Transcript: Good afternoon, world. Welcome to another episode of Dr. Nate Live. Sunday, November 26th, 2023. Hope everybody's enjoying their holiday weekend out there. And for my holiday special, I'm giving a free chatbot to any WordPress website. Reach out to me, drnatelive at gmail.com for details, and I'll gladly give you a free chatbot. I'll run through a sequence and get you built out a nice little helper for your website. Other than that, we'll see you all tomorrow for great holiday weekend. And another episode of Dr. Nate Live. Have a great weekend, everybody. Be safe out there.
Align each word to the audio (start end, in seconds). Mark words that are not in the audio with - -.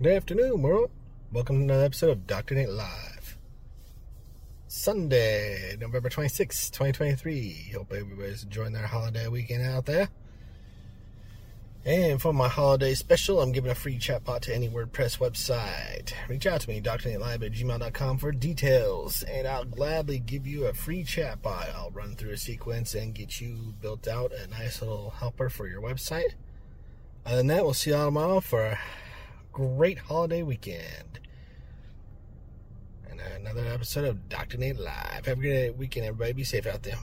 Good 0.00 0.12
afternoon, 0.12 0.62
world. 0.62 0.92
Welcome 1.32 1.56
to 1.56 1.64
another 1.64 1.86
episode 1.86 2.10
of 2.10 2.26
Dr. 2.28 2.54
Nate 2.54 2.68
Live. 2.68 3.36
Sunday, 4.68 5.76
November 5.80 6.08
26th, 6.08 6.70
2023. 6.70 7.72
Hope 7.74 7.92
everybody's 7.92 8.44
enjoying 8.44 8.74
their 8.74 8.86
holiday 8.86 9.26
weekend 9.26 9.64
out 9.64 9.86
there. 9.86 10.08
And 11.84 12.22
for 12.22 12.32
my 12.32 12.46
holiday 12.46 12.94
special, 12.94 13.40
I'm 13.40 13.50
giving 13.50 13.72
a 13.72 13.74
free 13.74 13.98
chatbot 13.98 14.42
to 14.42 14.54
any 14.54 14.68
WordPress 14.68 15.18
website. 15.18 16.12
Reach 16.28 16.46
out 16.46 16.60
to 16.60 16.70
me, 16.70 16.80
drnatelive 16.80 17.44
at 17.44 17.52
gmail.com 17.52 18.18
for 18.18 18.30
details, 18.30 19.24
and 19.24 19.48
I'll 19.48 19.64
gladly 19.64 20.20
give 20.20 20.46
you 20.46 20.66
a 20.66 20.74
free 20.74 21.02
chatbot. 21.02 21.74
I'll 21.74 21.90
run 21.90 22.14
through 22.14 22.34
a 22.34 22.36
sequence 22.36 22.94
and 22.94 23.16
get 23.16 23.40
you 23.40 23.74
built 23.82 24.06
out 24.06 24.30
a 24.30 24.46
nice 24.46 24.80
little 24.80 25.10
helper 25.10 25.48
for 25.48 25.66
your 25.66 25.82
website. 25.82 26.34
Other 27.26 27.38
than 27.38 27.48
that, 27.48 27.64
we'll 27.64 27.74
see 27.74 27.90
you 27.90 27.96
all 27.96 28.04
tomorrow 28.04 28.38
for 28.38 28.78
great 29.58 29.98
holiday 29.98 30.44
weekend. 30.44 31.18
And 33.10 33.20
another 33.20 33.66
episode 33.66 34.04
of 34.04 34.28
Dr. 34.28 34.56
Nate 34.56 34.78
Live. 34.78 35.26
Have 35.26 35.38
a 35.38 35.40
great 35.40 35.76
weekend, 35.76 36.06
everybody. 36.06 36.32
Be 36.32 36.44
safe 36.44 36.64
out 36.64 36.84
there. 36.84 36.94